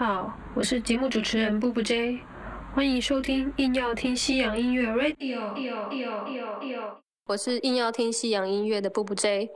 [0.00, 2.20] 好，我是节目主持人布布 J，
[2.74, 5.38] 欢迎收听硬要听西洋音乐 Radio。
[7.26, 9.50] 我是硬要听西洋音乐的布布 J。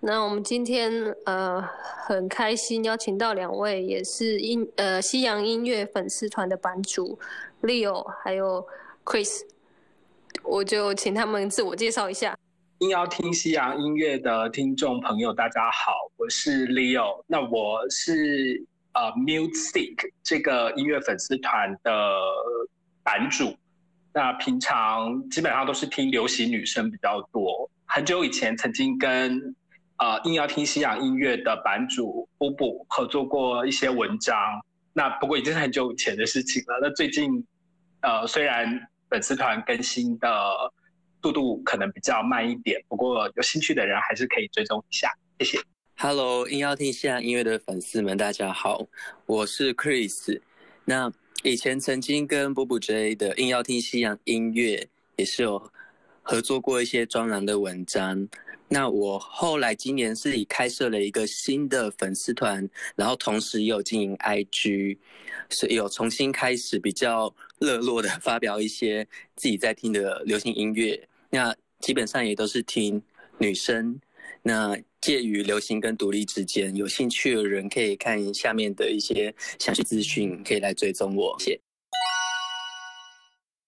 [0.00, 0.92] 那我们今天
[1.24, 1.66] 呃
[2.06, 7.18] 很开心邀请到两位也是音呃西洋音乐粉丝团的版主
[7.62, 8.66] Leo 还有
[9.02, 9.44] Chris，
[10.42, 12.36] 我就请他们自我介绍一下。
[12.80, 17.24] 硬要听西洋音乐的听众朋友，大家好，我是 Leo。
[17.26, 18.62] 那我是
[18.96, 21.92] 呃 Music 这个音乐粉丝团的
[23.04, 23.56] 版主。
[24.12, 27.70] 那平常基本上都是听流行女生比较多。
[27.84, 29.54] 很久以前曾经跟
[29.98, 34.36] 呃硬要听西洋音乐的版主布布合作过一些文章。
[34.92, 36.80] 那不过已经是很久以前的事情了。
[36.82, 37.30] 那最近
[38.00, 40.28] 呃虽然粉丝团更新的。
[41.22, 45.10] 速度可能比较慢一点，不过有兴趣的人还是可以追踪一下。
[45.40, 45.75] 谢谢。
[45.98, 48.86] Hello，硬要听西洋音乐的粉丝们，大家好，
[49.24, 50.38] 我是 Chris。
[50.84, 51.10] 那
[51.42, 54.86] 以前曾经跟波波 J 的硬要听西洋音乐
[55.16, 55.72] 也是有
[56.20, 58.28] 合作过一些专栏的文章。
[58.68, 64.98] 那我后来今年是以开设了一个新的粉丝团，然后同时也有经营 IG，
[65.48, 69.02] 所以有重新开始比较热络的 发表一些
[69.34, 71.08] 自己在听的流行音乐。
[71.30, 73.02] 那基本上也都是听
[73.38, 73.98] 女生，
[74.48, 81.34] 那介于流行跟独立之间，有兴趣的人可以看下面的一些详细资讯，可以来追踪我。
[81.40, 81.60] 谢。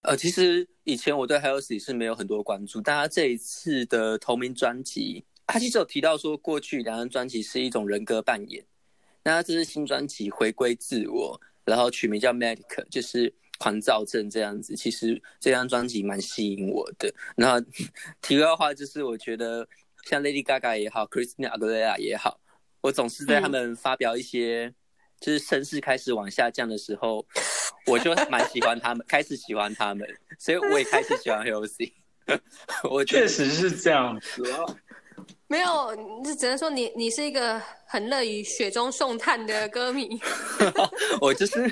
[0.02, 8.64] 呃，其实以前我对 Halsey 是没有很多关注，大家这一次的同名专辑，他其实有提到说，过去两张专辑是一种人格扮演，
[9.24, 13.34] 那这是新专辑回归自我，然后取名叫 Medic，就是。
[13.60, 17.12] 狂躁症这样子，其实这张专辑蛮吸引我的。
[17.34, 17.58] 然后
[18.22, 19.68] 题外话就是，我觉得
[20.04, 22.40] 像 Lady Gaga 也好，Christina Aguilera 也好，
[22.80, 24.72] 我总是在他们发表一些
[25.20, 27.26] 就是声势开始往下降的时候，
[27.86, 31.92] 我就蛮喜欢他们，开始喜欢他们，所以我也开始喜欢 Halsey。
[32.90, 34.42] 我确实是这样子。
[35.48, 40.20] 没有，只只能说你你是一个很乐于雪中送炭的歌迷。
[41.20, 41.68] 我就是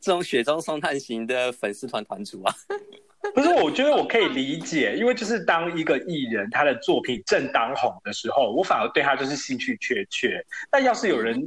[0.00, 2.54] 这种雪中送炭型的粉丝团团主啊。
[3.34, 10.42] 不是，我觉得我可以理解，因为就是当一个艺人他的作品正当红的时候，我反而对他就是兴趣缺缺。
[10.70, 11.38] 但要是有人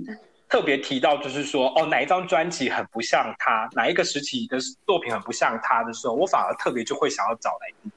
[0.48, 7.92] 特别提到，就是说哦哪一张专辑很不像他，哪一个时期的作品很不像他的时候，我反而特别就会想要找来听。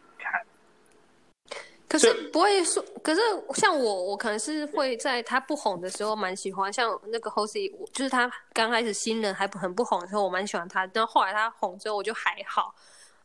[1.94, 3.20] 可是不会说，可是
[3.54, 10.84] 像我，我可能是会在他不红的时候蛮喜欢，像那个 Hosey，就是他刚开始新人还不很不红的时候，我蛮喜欢他。
[10.88, 12.74] 但后来他红之后，我就还好。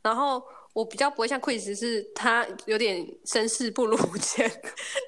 [0.03, 0.39] 然后
[0.73, 4.47] 我比较不会像 Chris，是他有点身世不如 前，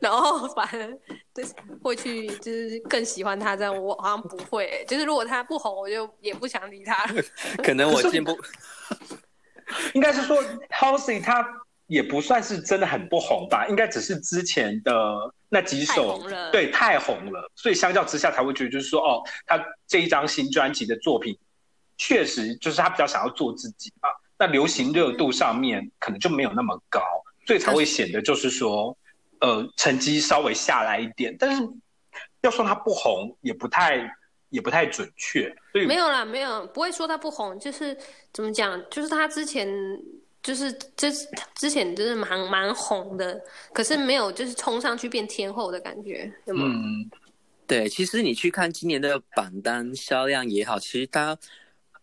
[0.02, 0.98] 然后反而
[1.36, 3.80] 就是会去就是更喜欢他这样。
[3.80, 7.06] 我好像不会，就是如果他不红，我就也不想理他。
[7.64, 8.36] 可能我进步，
[9.94, 10.36] 应该是说
[10.72, 11.48] Hosey 他。
[11.92, 14.94] 也不算是真的很不红吧，应该只是之前的
[15.50, 21.38] 那几首对太红了，所以相较之下才会觉得就是说哦，他这一张新专辑的作品
[21.98, 24.08] 确实就是他比较想要做自己啊，
[24.40, 27.02] 那流行热度上面可能就没有那么高，
[27.46, 28.98] 所以才会显得就是说
[29.42, 31.62] 呃成绩稍微下来一点，但是
[32.40, 34.10] 要说他不红也不太
[34.48, 37.98] 也不太准确，所以没有啦，没有不会说他不红，就是
[38.32, 39.70] 怎么讲，就是他之前。
[40.44, 43.40] 就是就是之前就是蛮蛮红的，
[43.74, 46.66] 可是没有就是冲上去变天后的感觉，有吗？
[46.66, 47.10] 嗯，
[47.68, 51.38] 对，其实你去看今年的榜单销量也好，其实它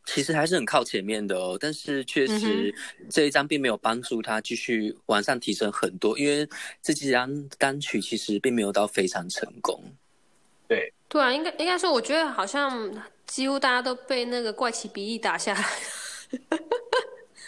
[0.06, 1.58] 其实还是很靠前面的哦。
[1.60, 2.74] 但是确实
[3.10, 6.48] 这一张并没有帮助他继续往上提升很多，因为
[6.80, 9.82] 这几张单曲其实并没有到非常成功。
[10.66, 12.90] 对，对啊，应该应该说，我觉得好像
[13.26, 15.64] 几乎大家都被那个怪奇比例打下来。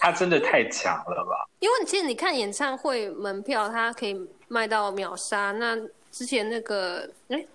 [0.01, 1.47] 他真的太强了吧？
[1.61, 4.19] 因为其实你看演唱会门票，他可以
[4.49, 5.53] 卖到秒杀。
[5.53, 5.77] 那
[6.11, 7.47] 之前那个哎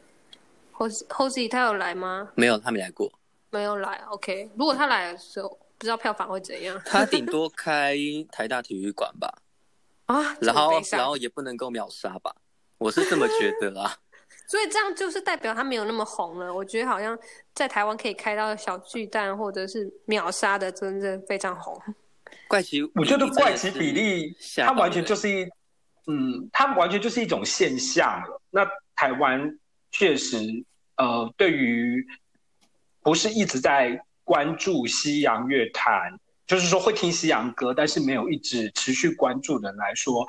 [0.77, 2.29] ，Hosey 他有来吗？
[2.35, 3.11] 没有，他没来过。
[3.49, 4.49] 没有来，OK。
[4.55, 6.79] 如果他来的时候，不知道票房会怎样。
[6.85, 7.95] 他顶多开
[8.31, 9.33] 台大体育馆吧。
[10.05, 12.35] 啊，然后然后也不能够秒杀吧？
[12.77, 13.95] 我是这么觉得啊。
[14.47, 16.53] 所以这样就是代表他没有那么红了。
[16.53, 17.17] 我觉得好像
[17.55, 21.81] 在台湾可以开到小巨蛋或者是秒杀的，真正非常红。
[22.47, 25.43] 怪奇，我觉得怪奇比例，它完全就是一，
[26.07, 28.41] 嗯，它完全就是一种现象了。
[28.49, 29.57] 那台湾
[29.91, 30.37] 确实，
[30.97, 32.05] 呃，对于
[33.01, 40.25] 不是一直在关注西洋乐坛，就是说会听西洋歌，但是没有一直持续关注的人来说，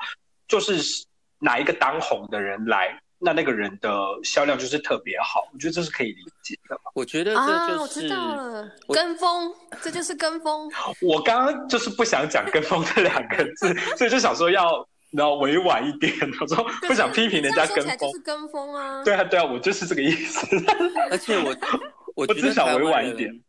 [0.47, 1.05] 就是
[1.39, 3.91] 哪一个当红的人来，那那个人的
[4.23, 5.49] 销量就是特别好。
[5.53, 6.57] 我觉得这是可以理解。
[6.69, 6.91] 的吗？
[6.93, 10.69] 我觉得啊，这就我知是道了，跟风，这就是跟风。
[11.01, 19.03] 我刚刚就是不想讲“跟风”这两个字，所以就想说要然后委婉一点，我说不想批评人家跟风跟风啊。
[19.03, 20.45] 对啊，对啊，我就是这个意思。
[21.09, 21.55] 而且我
[22.15, 23.41] 我只想委婉一点。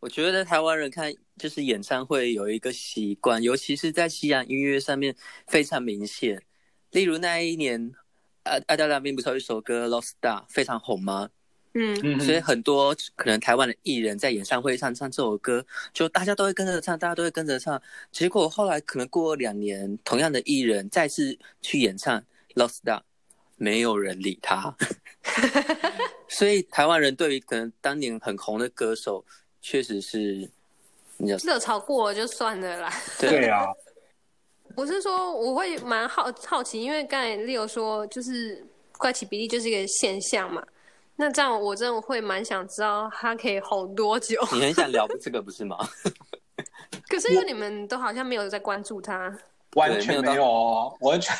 [0.00, 5.16] 我觉得台湾人看就是演唱会有一个习惯，尤其是在西洋音乐上面
[5.46, 6.42] 非常明显。
[6.90, 7.90] 例如那一年，
[8.44, 11.28] 阿阿黛拉并不是有一首歌《Lost Star》非常红吗？
[11.74, 17.82] 嗯，嗯所以很多可能台湾的艺人在演唱会上唱这首歌，就大家都会跟着唱，大家都会跟着唱。
[18.12, 22.20] 结果后来可能过了两年，同样的艺人再次去演唱
[22.54, 22.98] 《Lost Star》，
[23.56, 24.76] 没有人理他。
[26.28, 29.24] 所以台湾人对于可能当年很红的歌手，
[29.60, 30.48] 确实是，
[31.16, 32.92] 你热潮过了就算了啦。
[33.18, 33.66] 对啊，
[34.76, 38.66] 我是说，我会蛮好好奇，因为刚才 Leo 说，就是
[38.98, 40.62] 怪奇比例就是一个现象嘛。
[41.16, 44.36] 那这样我真的会蛮想知道他可以红多久。
[44.52, 45.78] 你很想聊这个不是吗？
[47.08, 49.32] 可是因为你们都好像没有在关注他，
[49.74, 51.36] 完全没有哦，完全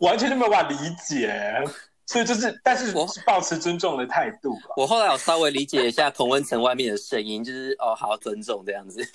[0.00, 0.76] 完全就没有办法理
[1.06, 1.62] 解。
[2.06, 4.74] 所以就是，但是我是保持尊重的态度吧。
[4.76, 9.06] 我后来有稍微理解一下同温层外面的声音，就是哦，好尊重这样子。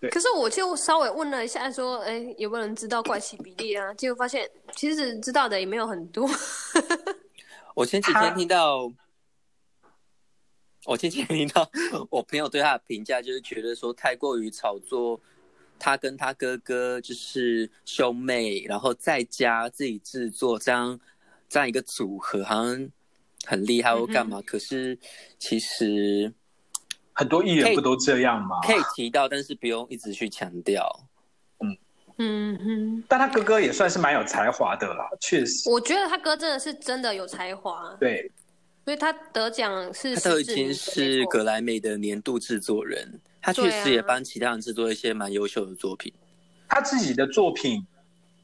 [0.00, 3.92] 可是我就稍微问了一下，说，哎，有没有人知道怪奇比例啊？
[3.94, 6.28] 结果发现其实知道的也没有很多。
[7.74, 8.92] 我前几天听到，
[10.84, 11.68] 我前几天听到
[12.10, 15.20] 我朋友对他的评价，就是觉得说太过于炒作，
[15.80, 20.98] 他跟他哥哥就是兄妹，然后在家自己制作这样
[21.48, 22.90] 这样一个组合，好像
[23.44, 24.40] 很厉害或干嘛。
[24.42, 24.96] 可是
[25.38, 26.32] 其实
[27.18, 28.60] 很多艺人不都这样吗？
[28.62, 30.88] 可以提到，但是不用一直去强调。
[31.58, 31.76] 嗯
[32.18, 35.68] 嗯嗯，但他哥哥也算是蛮有才华的啦，确实。
[35.68, 38.30] 我觉得他哥真的是真的有才华，对，
[38.84, 46.12] 所以他得奖是他都已经是格莱美的年度制作人，他确实也帮其他人制作一些蛮优秀的作品。
[46.68, 47.84] 他自己的作品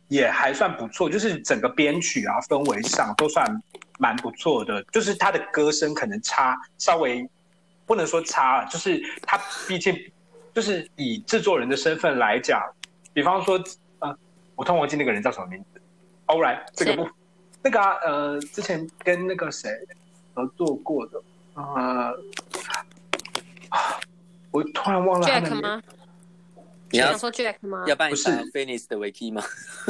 [0.08, 3.46] 也还算不错，就是整个编曲啊、氛围上都算
[4.00, 4.82] 蛮不错的。
[4.90, 7.24] 就是他的歌声可能差稍微
[7.86, 9.38] 不能说差，就是他
[9.68, 9.94] 毕竟
[10.54, 12.62] 就是以制作人的身份来讲，
[13.12, 13.62] 比方说
[13.98, 14.16] 呃，
[14.54, 15.80] 我突然忘记那个人叫什么名字。
[16.26, 17.06] 欧然，这个不，
[17.62, 19.70] 那个、啊、呃，之前跟那个谁
[20.32, 21.22] 合作过的，
[21.54, 21.62] 呃，
[23.68, 24.00] 啊
[24.50, 25.82] 我突然忘了他的吗？
[26.90, 27.84] 你要想说 Jack 吗？
[27.86, 29.42] 要帮你不是打 Phoenix 的维基吗？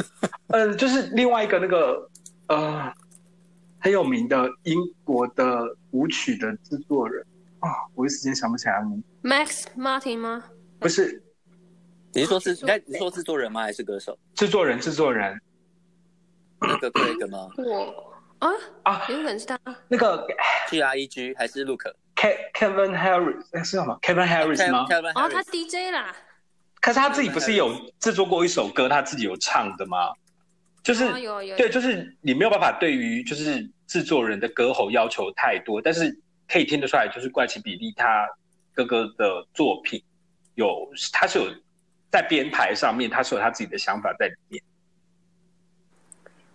[0.47, 2.09] 呃，就是另外一个那个
[2.47, 2.91] 呃
[3.79, 7.25] 很有名的英国的舞曲的制作人
[7.65, 9.03] 啊，我一时间想不起来名。
[9.23, 10.43] Max Martin 吗？
[10.79, 11.23] 不是
[12.13, 13.61] 你是说是你在你是说制作人吗？
[13.61, 14.17] 还是歌手？
[14.35, 15.39] 制作人，制作人
[16.61, 18.51] 那个 Craig 吗我啊
[18.83, 19.59] 啊，有可能是他。
[19.87, 20.27] 那个
[20.69, 25.41] ？G R E G 还是 Luke？Ke- Kevin Harris 哎是什么？Kevin Harris 吗？Kevin 哦，他。
[25.43, 26.15] DJ 啦，
[26.81, 30.13] 可是他自己不是有制作过一首歌，他自己有唱的吗？
[30.83, 36.15] 就是哦有有对，就是你没有办法对于就是制作人的歌喉要求太多，但是
[36.47, 38.27] 可以听得出来，就是怪奇比利他
[38.73, 40.03] 哥哥的作品
[40.55, 41.45] 有他是有
[42.11, 44.63] 在编排上面，他是有他自己的想法在里面。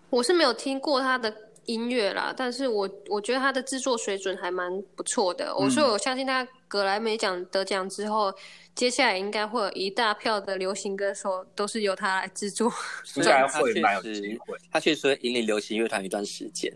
[0.09, 1.33] 我是没有听过他的
[1.67, 5.55] 音乐啦，但是我我觉得他的制作水准还蛮不错的。
[5.55, 8.35] 我说我相信他格莱美奖得奖之后，
[8.75, 12.73] 接下来应该会有一大票的流行歌手都是由他来制作。
[13.17, 14.57] 应该会蛮有实机会。
[14.73, 16.73] 他确实会引领流行乐团一段时间。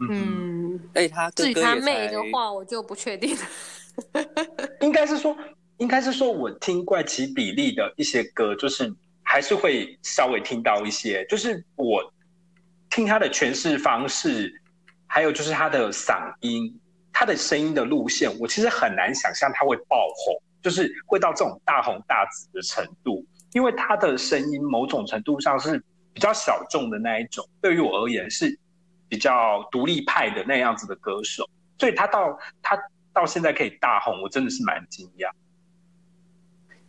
[0.00, 3.42] 嗯，嗯，而且他哥至于他妹的话，我就不确定了。
[4.80, 5.36] 应该是说，
[5.78, 12.00] 应该是说我听怪奇比利的一些歌，就是还是会稍微听到一些，就是我
[12.90, 14.52] 听他的诠释方式，
[15.06, 16.80] 还有就是他的嗓音，
[17.12, 28.56] 他的声音的路线，我其实很难想象他会爆红，就是会到这种大红大紫的程度，因为他的声音某种程度上是比较小众的那一种，对于我而言是
[29.08, 31.48] 比较独立派的那样子的歌手，
[31.78, 32.78] 所以他到他
[33.12, 35.30] 到现在可以大红，我真的是蛮惊讶。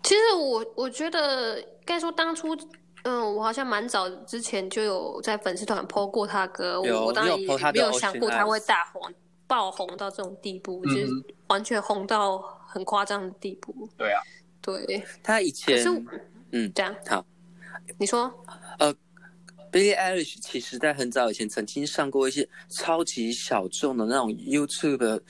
[0.03, 2.55] 其实我我觉得该说当初，
[3.03, 9.13] 嗯，我好像蛮早之前就有在粉丝团 PO 过他歌，我我当然也没有想过他会大红
[9.47, 13.89] 爆红到这种地步，就是嗯完全红到很夸张的地步。
[13.97, 14.21] 对啊，
[14.61, 16.03] 对，他以前可是
[16.51, 17.25] 嗯这样好。
[17.97, 18.31] 你说
[19.71, 25.21] Billie Eilish 其实在很早以前曾经上过一些超级小众的那种 YouTube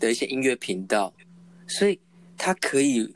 [0.00, 1.12] 的一些音乐频道，
[1.68, 1.98] 所以
[2.36, 3.12] 他可以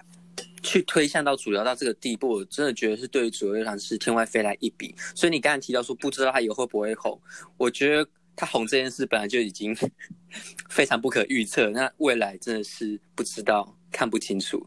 [0.62, 4.94] 去推向到主流到这个地步，我真的觉得是对主流乐团是天外飞来一笔。
[5.14, 7.20] 所以你刚才提到说不知道他以后会不会红，
[7.56, 9.76] 我觉得他红这件事本来就已经
[10.70, 14.64] 非常不可预测，那未来真的是不知道，看不清楚。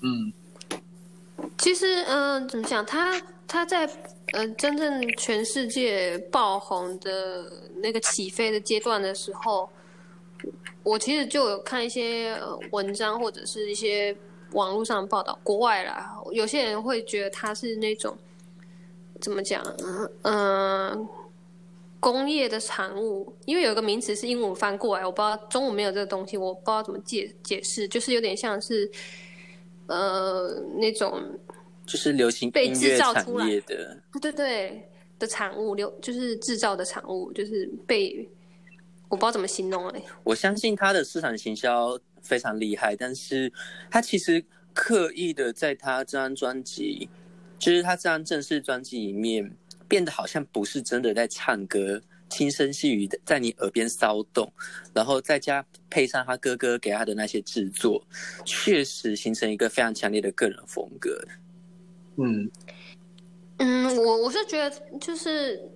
[0.00, 0.32] 嗯，
[1.58, 2.84] 其实，嗯、怎么讲？
[2.84, 3.88] 他他在
[4.36, 9.66] 呃真正全世界爆红的那个起飞的阶段的时候，
[10.82, 12.38] 我其实就有看一些
[12.70, 14.14] 文章或者是一些
[14.52, 18.14] 网络上报道，国外啦，有些人会觉得他是那种
[19.22, 19.64] 怎么讲？
[20.22, 21.08] 嗯、
[21.98, 28.90] 工业的产物，因为有一个名词是英文翻过来，我不知道中文没有这个东西，我不知道怎么解解释，就是有点像是
[29.86, 31.22] 呃那种
[31.86, 38.28] 就是流行被制造出来业的，对对的产物，流就是制造的产物，就是被
[39.08, 43.50] 我不知道怎么形容哎、我相信他的市场行销非常厉害，但是
[43.88, 47.08] 他其实刻意的在他这张专辑，
[47.58, 49.50] 就是他这张正式专辑里面，
[49.86, 54.52] 变得好像不是真的在唱歌，轻声细语的在你耳边骚动，
[54.92, 58.04] 然后再加配上他哥哥给他的那些制作，
[58.44, 61.16] 确实形成一个非常强烈的个人风格。
[62.16, 62.50] 嗯，
[63.58, 64.70] 嗯，我我是觉得
[65.00, 65.70] 就是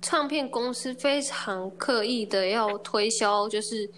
[0.00, 3.88] 唱片公司非常刻意的要推销，就是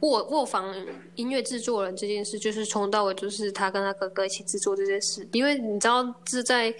[0.00, 0.74] 卧卧房
[1.16, 6.74] 音乐制作人这件事，就是从到尾就是他跟他哥哥一起制作这件事，因为你知道是在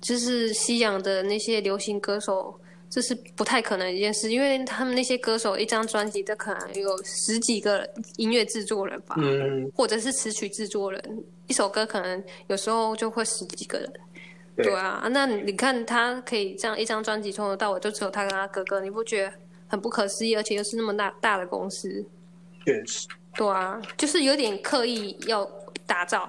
[0.00, 2.54] 就是西洋的那些流行歌手。
[2.92, 13.90] 这是不太可能一件事，因为他们那些歌手一张专辑都可能有十几个音乐制作人吧，嗯，或者是词曲制作人，一首歌可能有时候就会十几个人。
[14.56, 19.32] 对对啊，那你看他可以这样一张专辑从头到尾就只有他跟他哥哥，你不觉得
[19.68, 20.36] 很不可思议？
[20.36, 22.04] 而且又是那么大大的公司，
[22.66, 23.08] 确实。
[23.34, 25.50] 对啊，就是有点刻意要
[25.86, 26.28] 打造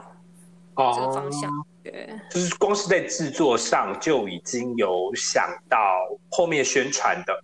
[0.78, 1.52] 这个哦方向。
[1.84, 5.78] 对，就是光是在制作上就已经有想到
[6.30, 7.44] 后面宣传的。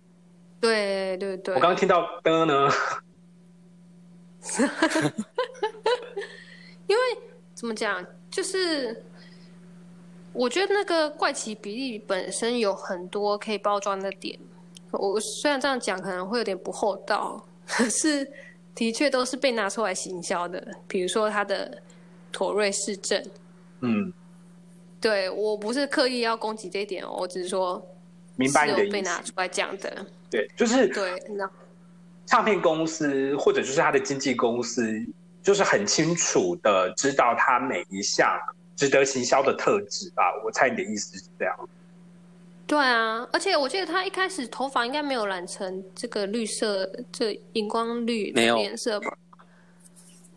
[0.60, 1.54] 对对对。
[1.54, 2.70] 我刚刚听到的呢，
[6.86, 7.02] 因为
[7.54, 9.04] 怎么讲，就是
[10.32, 14.38] 我觉得那个怪奇比例本身有很多可以包装的点。
[14.92, 18.28] 我虽然这样讲可能会有点不厚道，可是
[18.74, 20.66] 的确都是被拿出来行销的。
[20.88, 21.80] 比如说他的
[22.32, 23.24] 妥瑞市政，
[23.80, 24.12] 嗯，
[25.00, 27.84] 对我不是刻意要攻击这一点哦，我只是说
[28.36, 29.02] 明白你的意思被。
[29.02, 30.06] 拿出来讲的。
[30.30, 31.50] 对，就是对，那
[32.26, 34.82] 唱片公司或者就是他的经纪公司，
[35.42, 38.38] 就是很清楚的知道他每一项
[38.76, 40.22] 值得行销的特质吧。
[40.44, 41.68] 我猜你的意思是这样。
[42.66, 49.16] 对啊，而且我记得他一开始头发应该没有染成这个绿色，这荧光绿的没有颜色吧？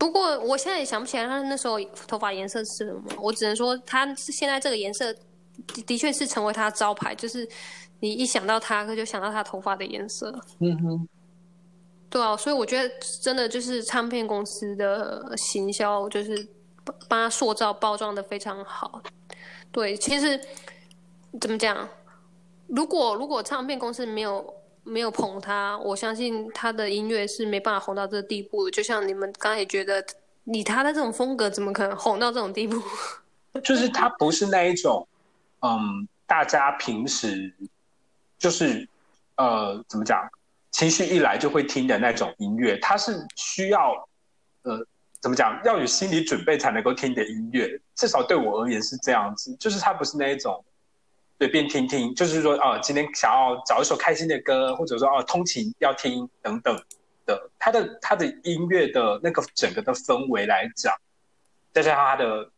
[0.03, 7.47] 不过我现在也想不起来他那时候头发颜色是什么，我只能说他现在这个颜色的的确是成为他招牌，就是
[8.01, 10.29] 你一想到他，就想到他头发的颜色。
[10.59, 11.07] 嗯哼，
[12.09, 16.45] 对啊，所以我觉得真的就是唱片公司的行销，就是
[17.07, 19.01] 帮他塑造、包装的非常好。
[19.71, 20.37] 对，其实
[21.39, 21.87] 怎么讲？
[22.67, 28.71] 如果如果唱片公司没有没有捧他，我相信他的音乐是没办法红到这个地步的。
[28.71, 30.03] 就像你们刚才也觉得，
[30.45, 32.81] 以他的这种风格，怎么可能红到这种地步？
[33.63, 35.07] 就是他不是那一种，
[35.61, 37.53] 嗯，大家平时
[38.37, 38.87] 就是
[39.37, 40.27] 呃，怎么讲，
[40.71, 43.93] 情绪一来就会听的那种音乐，他是需要
[44.63, 44.85] 呃，
[45.21, 47.79] 怎么讲，要有心理准备才能够听的音乐。
[47.95, 50.63] 至少对我而言是这样子，就是他不是那一种
[51.43, 56.73] 随便听听，就是说哦、今天想要找一首开心的歌，或者说哦、通勤要听等等
[57.25, 60.95] 的，他的他的音乐的那个整个的氛围来讲，
[61.73, 62.49] 再加上他的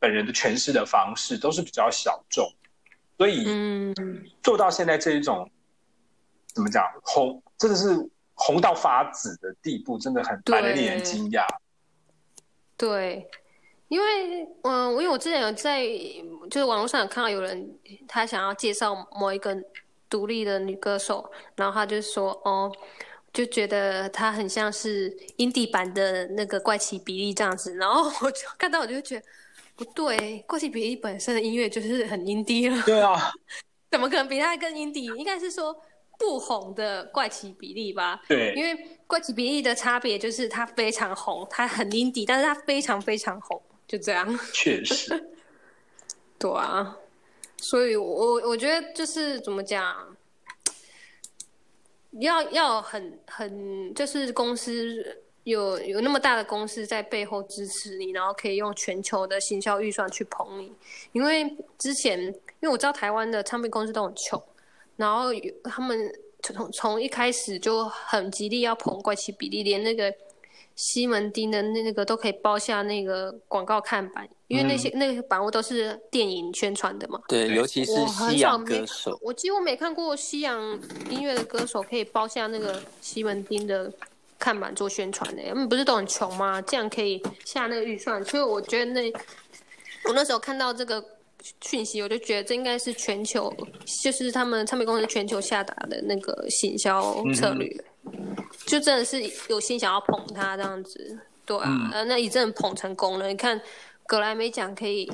[0.00, 2.52] 本人的诠释的方式都是比较小众，
[3.16, 3.94] 所以嗯，
[4.42, 5.48] 做到现在这一种
[6.48, 10.60] 怎么讲红，真的是红到发紫的地步，真的很对。
[10.60, 11.46] 蛮令人惊讶。
[12.76, 13.30] 对，
[13.92, 15.86] 因为嗯、呃因为我之前有在
[16.50, 19.54] 就是网络上有看到有人他想要介绍某一个
[20.08, 22.72] 独立的女歌手，然后他就说哦，
[23.34, 29.26] 就觉得她很像是 indie 版的那个怪奇比利这样子，然后我就看到我就觉得
[29.76, 33.30] 不对，怪奇比利本身的音乐就是很 indie 了，对啊，
[33.92, 35.14] 怎么可能比他更 indie？
[35.16, 35.76] 应该是说
[36.18, 38.22] 不红的怪奇比例吧？
[38.26, 43.60] 对，因为怪奇比例的差别就是它非常红，它很 indie，但是它非常非常红，
[43.92, 44.26] 就这样。
[44.54, 45.22] 确实，
[46.38, 46.96] 对啊，
[47.58, 50.16] 所以我我觉得就是怎么讲，
[52.12, 60.72] 要要很很就是公司有有那么大的公司在背后支持你，然后可以用全球的行销预算去捧你。
[61.12, 64.42] 因为之前因为我知道台湾的唱片公司都很穷，
[64.96, 66.10] 然后有他们
[66.42, 70.14] 从从一开始就很极力要捧怪奇比利，连那个
[70.76, 77.20] 西门町的那那个都可以包下那个广告看板，因为那些那个板屋都是电影宣传的嘛。
[77.28, 80.78] 对，尤其是西洋歌手，我几乎没看过西洋
[81.10, 83.92] 音乐的歌手可以包下那个西门町的。
[84.38, 86.60] 看板做宣传的，他们不是都很穷吗？
[86.62, 89.08] 这样可以下那个预算，所以我觉得那
[90.08, 91.00] 我那时候看到这个
[91.60, 93.54] 讯息，我就觉得这应该是全球，
[94.02, 97.72] 就是他们唱片公司全球下达的那个行销策略，
[98.72, 103.28] 就真的是有心想要捧他这样子，对啊，呃，那一阵捧成功了。
[103.28, 103.60] 你看
[104.06, 105.12] 格莱美奖可以，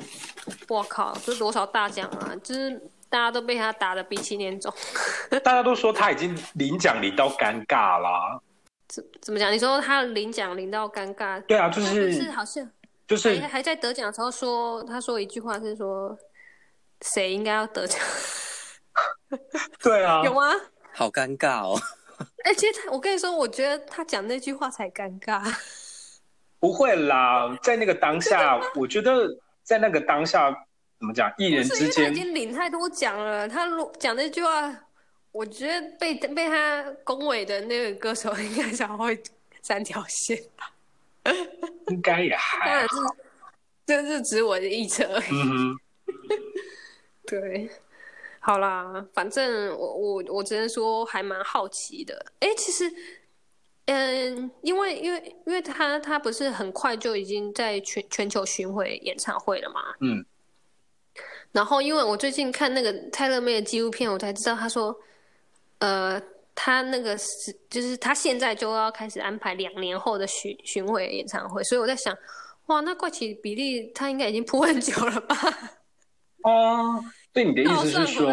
[0.69, 2.31] 我靠，这多少大奖啊！
[2.41, 2.71] 就是
[3.09, 4.73] 大家都被他打的鼻青脸肿，
[5.43, 8.39] 大家都说他已经领奖领到尴尬啦。
[8.87, 9.51] 怎怎么讲？
[9.51, 11.41] 你说他领奖领到尴尬？
[11.41, 12.65] 对啊，就是是好像
[13.09, 16.17] 就是还在得奖的时候说，他说一句话是说，
[17.01, 17.99] 谁应该要得奖？
[19.83, 20.43] 对啊， 有吗？
[20.95, 21.77] 好尴尬哦！
[22.43, 25.41] 哎，其实他，我跟你说，我觉得他讲那句话才尴尬。
[26.59, 29.27] 不会啦，在那个当下，我觉得
[29.63, 30.51] 在那个当下，
[30.99, 31.31] 怎么讲？
[31.37, 33.67] 艺人之间已经领太多奖了，他
[33.99, 34.85] 讲那句话。
[35.31, 39.21] 我觉得被被他恭维的那个歌手 应该才会
[39.61, 40.73] 三条线吧，
[41.89, 43.15] 应该也还好，
[43.85, 45.21] 这是指我的臆测。
[45.31, 45.77] 嗯
[47.27, 47.69] 对，
[48.39, 52.25] 好啦，反正我我我只能说还蛮好奇的。
[52.39, 52.91] 哎，其实，
[53.85, 59.81] 嗯，因为因为因为他他不是很快就已经在全全球巡回演唱会了嘛？
[60.01, 60.25] 嗯。
[61.51, 64.99] 然后，因为我最近看那个泰勒妹的纪录片，我才知道他说。
[65.81, 66.21] 呃，
[66.53, 72.13] 他那个是，就是他现在就要开始安排两年后的巡巡回演唱会，所以我在想，
[72.65, 75.35] 哇，那怪奇比例他应该已经铺很久了吧？
[76.43, 77.01] 哦，
[77.33, 78.31] 所以你的意思是说，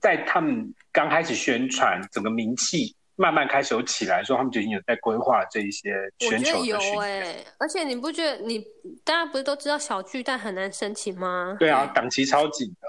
[0.00, 8.58] 在他们刚开始宣传，整个名气慢慢开始有起来，说他们就已经有在规划这一些全球的巡哎，而且你不觉得你
[9.02, 11.56] 大家不是都知道小巨蛋很难申请吗？
[11.58, 12.88] 对啊，档期超紧的。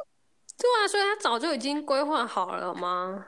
[0.58, 3.26] 对啊，所以他早就已经规划好了吗？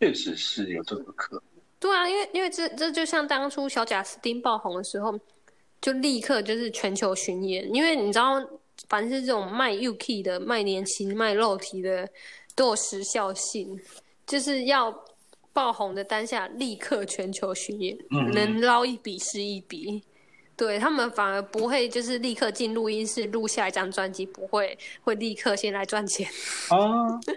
[0.00, 1.42] 确实是有这个可能。
[1.78, 5.18] 对啊，因为因为这这就像当初小贾斯汀爆红的时候，
[5.80, 7.68] 就立刻就是全球巡演。
[7.74, 8.40] 因为你知道，
[8.88, 12.08] 凡是这种卖 UK 的、卖年轻、卖肉体的，
[12.54, 13.80] 都有时效性，
[14.26, 15.04] 就是要
[15.52, 17.96] 爆红的当下立刻全球巡演，
[18.32, 20.02] 能捞一笔是一笔。
[20.56, 26.28] 对他们反而不会就是立刻进录音室录下一张专辑，不会会立刻先来赚钱。
[26.70, 27.20] 哦。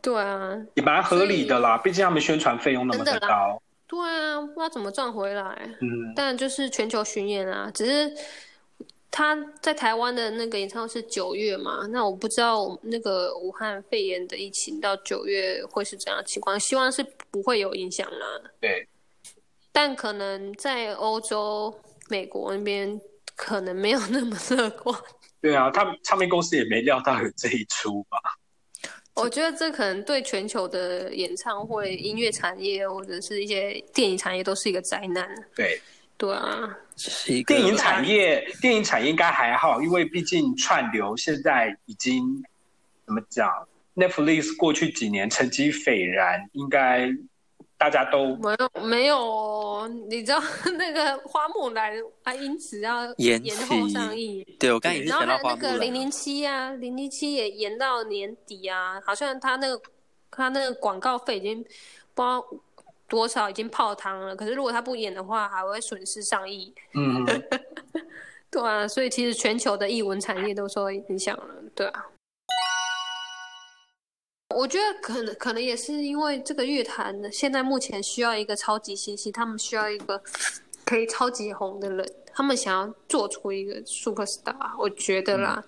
[0.00, 3.60] 对啊，也蛮合理的啦，毕竟他们宣传费用那么的高。
[3.88, 5.42] 对啊，不知道怎么赚回来。
[5.80, 8.14] 嗯，但就是全球巡演啊，只是
[9.10, 18.40] 他在台湾的那个演唱会是九月嘛，那我不知道那个武汉肺炎的疫情到九月会是怎样情况，希望是不会有影响啦。
[18.60, 18.86] 对，
[19.72, 21.74] 但可能在欧洲、
[22.08, 23.00] 美国那边
[23.34, 24.94] 可能没有那么乐观。
[25.40, 28.18] 对啊，他们唱片公司也没料到有这一出吧。
[29.14, 35.28] 我觉得这可能对全球的演唱会、音乐产业或者是一些电影产业都是一个灾难。
[35.56, 35.80] 对，
[36.18, 36.76] 对啊，
[37.46, 42.44] 电影产业，电影产业应该还好，因为毕竟串流现在已经
[43.06, 43.48] 怎么讲
[43.94, 47.10] ，Netflix 过去几年成绩斐然，应该。
[47.80, 50.42] 大家都没有没有，你知道
[50.76, 51.92] 那个花木兰
[52.24, 54.44] 啊，因此要延后上映。
[54.58, 59.80] 对我刚也是想到那个零零七啊，零零七也延到年底啊，好像他那个
[60.28, 61.62] 他那个广告费已经
[62.14, 62.44] 不知道
[63.08, 64.36] 多少，已经泡汤了。
[64.36, 66.72] 可是如果他不演的话，还会损失上亿。
[66.94, 67.24] 嗯，
[68.50, 72.06] 对啊，所以其实全球的艺文产业都受影响了，对啊。
[74.54, 80.20] 我觉得可能可能也是因为这个乐坛现在目前需要一个超级星星，他们需要一个
[80.84, 84.74] 可以超级红的人，他们想要做出一个 super star。
[84.78, 85.62] 我觉得啦，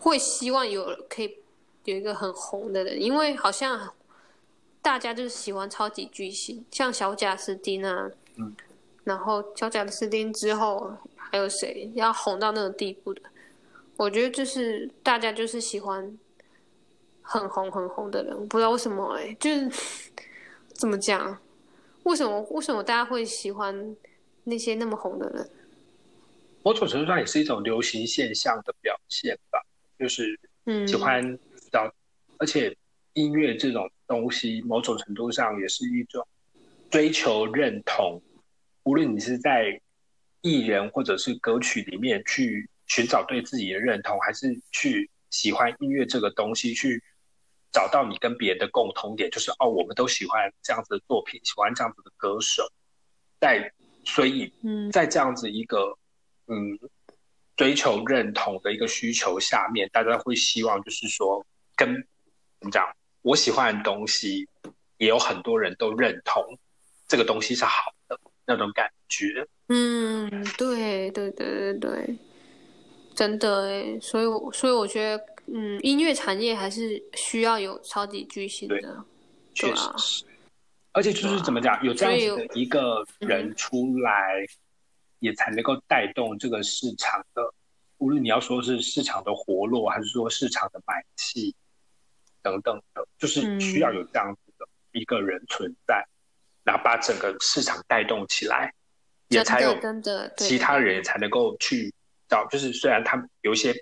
[0.00, 1.38] 会希望有可以
[1.84, 3.94] 有一个很红的人，因为好像
[4.82, 8.54] 大家就是喜欢超级巨星，像小贾斯汀啊，嗯，
[9.04, 13.22] 然后小贾斯汀之后还有谁要红到那个地步的？
[13.96, 16.18] 我觉得就是大家就是喜欢。
[17.24, 19.70] 很红很红的人，我不知道为什么哎，就是
[20.74, 21.38] 怎么讲？
[22.02, 23.96] 为什么为什么大家会喜欢
[24.42, 25.48] 那些那么红的人？
[26.64, 29.62] 某种程度上也是一种流行现象的表现吧，
[29.96, 30.36] 就是
[30.84, 31.38] 喜欢
[31.70, 31.88] 找，
[32.38, 32.76] 而且
[33.14, 36.26] 音乐这种东西，某种程度上也是一种
[36.90, 38.20] 追求认同。
[38.84, 39.80] 无论你是在
[40.40, 47.02] 艺人或者是歌曲里面去寻找对自己的认同，还是去喜欢音乐这个东西去。
[47.74, 52.70] 找到你跟别人的共同点，就是哦，我们都喜欢这样子的作品，喜欢这样子的歌手，
[53.40, 53.72] 在
[54.04, 55.96] 所以，嗯，在这样子一个
[56.48, 56.78] 嗯
[57.56, 61.42] 追求认同的一个需求下面，大家会希望就是说，
[61.74, 61.94] 跟
[62.60, 64.48] 怎么讲，我喜欢的东西，
[64.98, 66.58] 也有很多人都认同
[67.08, 69.46] 这个东西是好的那种感觉。
[69.68, 72.16] 嗯，对对对对对，
[73.14, 79.04] 真的哎，所以我所以我觉得，嗯，音乐产业还是需要有超级巨星的，
[79.54, 80.24] 确实是。
[80.94, 84.44] 而且就是怎么讲，有这样子的一个人出来，
[85.20, 87.42] 也才能够带动这个市场的，
[87.96, 91.54] 无论你要说是市场的活络，还是说市场的买气
[92.42, 96.06] 等等的，就是需要有这样子的一个人存在，
[96.64, 98.72] 然后把整个市场带动起来。
[99.28, 99.74] 也才有
[100.36, 101.90] 其他人才能够去
[102.28, 103.72] 找，就是虽然他们有一些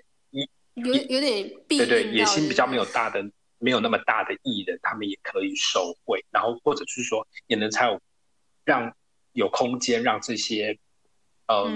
[0.75, 3.21] 有有点对对野心比较没有大的
[3.57, 7.99] 没有那么大的艺人，他们也可以收回，然后或者是说也能才有
[8.63, 8.95] 让
[9.33, 10.79] 有空间让这些
[11.47, 11.69] 呃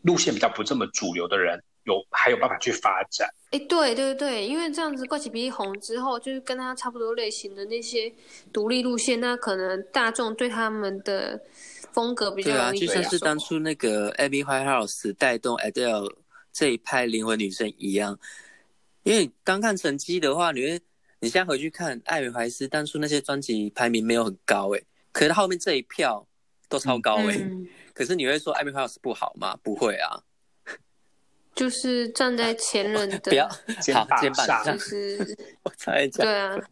[0.00, 3.28] 路线比较不这么主流的人有还有办法去发展。
[3.52, 8.12] 哎，对对对，因为这样子怪奇比利红之后，就是跟他差不多类型的那些
[8.52, 11.40] 独立路线，那可能大众对他们的。
[11.92, 16.10] 风格比较对啊，就像是当初那个 Abby Whitehouse 带动 Adele
[16.50, 18.18] 这一派灵魂女生一样，
[19.02, 20.80] 因为刚看成绩的话，你会
[21.20, 24.80] 你现在回去看艾米怀斯当初那些专辑排名没有很高哎，
[25.12, 26.26] 可是后面这一票
[26.66, 27.38] 都超高哎，
[27.92, 29.54] 可是你会说艾米怀斯不好吗？
[29.62, 30.18] 不会啊，
[31.54, 33.48] 就是站在前人的 不要
[33.80, 36.56] 肩膀上，就是 我猜一下，对啊。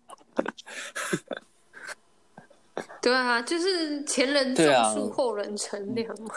[3.03, 4.65] 对啊，就是前人种
[4.95, 6.35] 树，后人乘凉嘛。